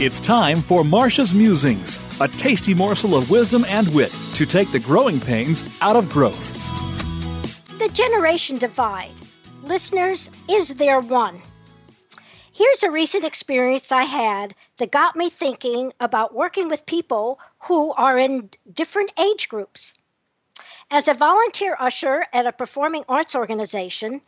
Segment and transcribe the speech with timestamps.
[0.00, 4.80] It's time for Marcia's Musings, a tasty morsel of wisdom and wit to take the
[4.80, 6.52] growing pains out of growth.
[7.78, 9.12] The generation divide.
[9.62, 11.40] Listeners, is there one?
[12.52, 17.92] Here's a recent experience I had that got me thinking about working with people who
[17.92, 19.94] are in different age groups.
[20.90, 24.22] As a volunteer usher at a performing arts organization,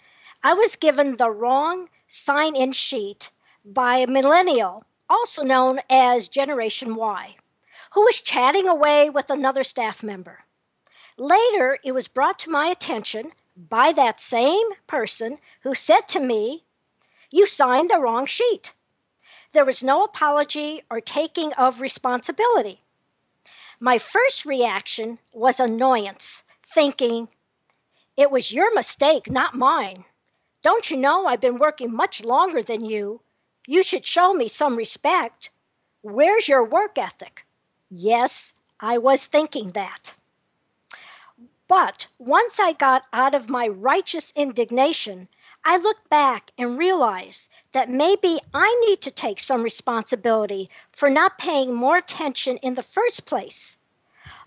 [0.44, 3.30] I was given the wrong sign in sheet
[3.64, 7.37] by a millennial also known as Generation Y,
[7.92, 10.45] who was chatting away with another staff member.
[11.19, 16.64] Later, it was brought to my attention by that same person who said to me,
[17.30, 18.74] You signed the wrong sheet.
[19.52, 22.83] There was no apology or taking of responsibility.
[23.80, 27.28] My first reaction was annoyance, thinking,
[28.16, 30.05] It was your mistake, not mine.
[30.62, 33.20] Don't you know I've been working much longer than you
[33.66, 35.51] you should show me some respect.
[36.03, 37.45] Where's your work ethic?
[37.91, 40.14] Yes, I was thinking that.
[41.69, 45.28] But once I got out of my righteous indignation,
[45.64, 51.39] I looked back and realized that maybe I need to take some responsibility for not
[51.39, 53.77] paying more attention in the first place.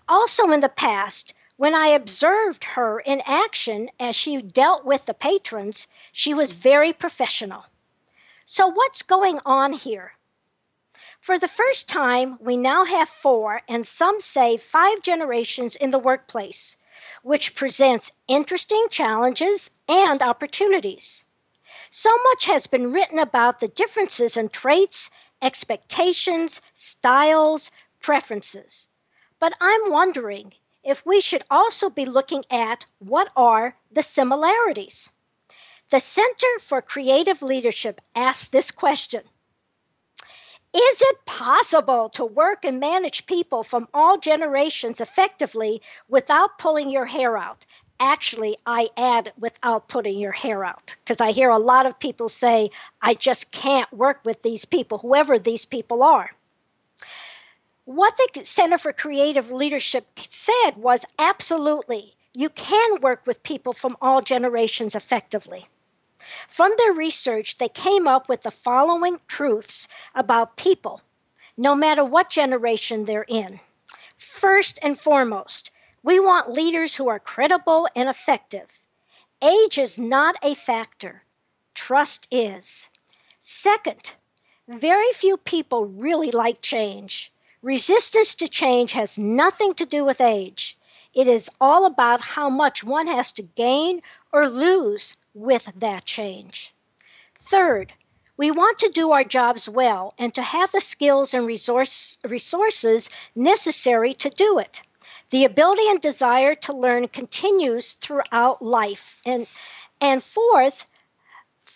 [0.08, 5.12] Also, in the past, when I observed her in action as she dealt with the
[5.12, 7.66] patrons, she was very professional.
[8.52, 10.14] So, what's going on here?
[11.20, 16.00] For the first time, we now have four, and some say five generations in the
[16.00, 16.76] workplace,
[17.22, 21.24] which presents interesting challenges and opportunities.
[21.92, 28.88] So much has been written about the differences in traits, expectations, styles, preferences.
[29.38, 35.08] But I'm wondering if we should also be looking at what are the similarities.
[35.90, 39.22] The Center for Creative Leadership asked this question
[40.72, 47.06] Is it possible to work and manage people from all generations effectively without pulling your
[47.06, 47.66] hair out?
[47.98, 52.28] Actually, I add without putting your hair out because I hear a lot of people
[52.28, 52.70] say,
[53.02, 56.30] I just can't work with these people, whoever these people are.
[57.84, 63.96] What the Center for Creative Leadership said was absolutely, you can work with people from
[64.00, 65.66] all generations effectively.
[66.48, 71.02] From their research, they came up with the following truths about people,
[71.56, 73.60] no matter what generation they're in.
[74.16, 75.70] First and foremost,
[76.02, 78.80] we want leaders who are credible and effective.
[79.42, 81.22] Age is not a factor,
[81.74, 82.88] trust is.
[83.40, 84.12] Second,
[84.68, 87.32] very few people really like change.
[87.62, 90.78] Resistance to change has nothing to do with age.
[91.12, 94.00] It is all about how much one has to gain
[94.32, 96.74] or lose with that change.
[97.40, 97.92] Third,
[98.36, 103.10] we want to do our jobs well and to have the skills and resource, resources
[103.34, 104.80] necessary to do it.
[105.30, 109.20] The ability and desire to learn continues throughout life.
[109.26, 109.46] And,
[110.00, 110.86] and fourth,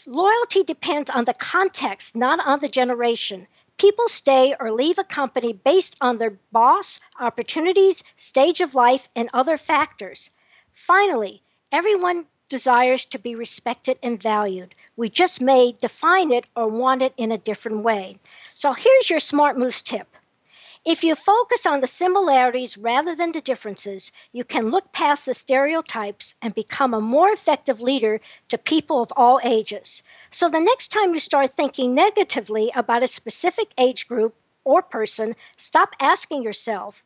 [0.06, 3.46] loyalty depends on the context, not on the generation.
[3.76, 9.28] People stay or leave a company based on their boss, opportunities, stage of life, and
[9.34, 10.30] other factors.
[10.72, 14.76] Finally, everyone desires to be respected and valued.
[14.96, 18.20] We just may define it or want it in a different way.
[18.54, 20.06] So here's your smart moves tip.
[20.84, 25.34] If you focus on the similarities rather than the differences, you can look past the
[25.34, 28.20] stereotypes and become a more effective leader
[28.50, 30.04] to people of all ages.
[30.30, 35.34] So the next time you start thinking negatively about a specific age group or person,
[35.56, 37.02] stop asking yourself,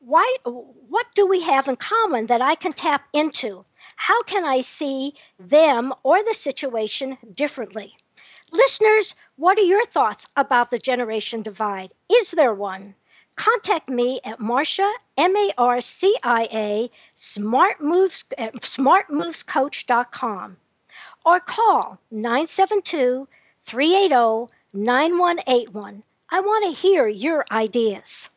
[0.00, 3.64] why what do we have in common that I can tap into?
[3.96, 7.94] How can I see them or the situation differently?
[8.52, 11.92] Listeners, what are your thoughts about the generation divide?
[12.08, 12.94] Is there one?
[13.34, 20.56] Contact me at Marcia, M A R C I A, Smart Moves, at smartmovescoach.com
[21.24, 23.26] or call 972
[23.64, 26.02] 380 9181.
[26.30, 28.28] I want to hear your ideas.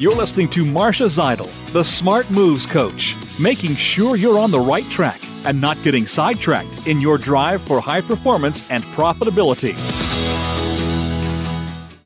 [0.00, 4.84] You're listening to Marcia Zidle, the Smart Moves Coach, making sure you're on the right
[4.90, 9.76] track and not getting sidetracked in your drive for high performance and profitability.